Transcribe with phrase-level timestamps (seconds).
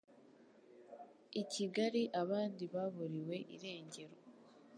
[1.41, 4.15] I Kigali abandi baburiwe irengero